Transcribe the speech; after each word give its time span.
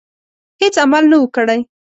هیڅ 0.61 0.75
عمل 0.83 1.03
نه 1.11 1.17
وو 1.19 1.27
کړی. 1.35 1.59